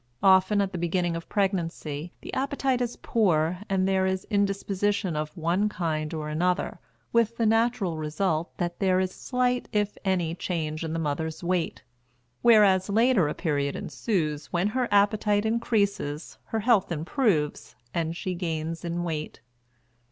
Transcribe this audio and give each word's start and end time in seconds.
Often, 0.23 0.61
at 0.61 0.71
the 0.71 0.79
beginning 0.79 1.15
of 1.15 1.29
pregnancy, 1.29 2.11
the 2.21 2.33
appetite 2.33 2.81
is 2.81 2.97
poor 3.03 3.59
and 3.69 3.87
there 3.87 4.07
is 4.07 4.25
indisposition 4.31 5.15
of 5.15 5.37
one 5.37 5.69
kind 5.69 6.11
or 6.11 6.27
another, 6.27 6.79
with 7.13 7.37
the 7.37 7.45
natural 7.45 7.97
result 7.99 8.49
that 8.57 8.79
there 8.79 8.99
is 8.99 9.11
slight 9.13 9.69
if 9.71 9.99
any 10.03 10.33
change 10.33 10.83
in 10.83 10.93
the 10.93 10.97
mother's 10.97 11.43
weight; 11.43 11.83
whereas 12.41 12.89
later 12.89 13.27
a 13.27 13.35
period 13.35 13.75
ensues 13.75 14.47
when 14.47 14.69
her 14.69 14.87
appetite 14.89 15.45
increases, 15.45 16.39
her 16.45 16.61
health 16.61 16.91
improves, 16.91 17.75
and 17.93 18.17
she 18.17 18.33
gains 18.33 18.83
in 18.83 19.03
weight. 19.03 19.39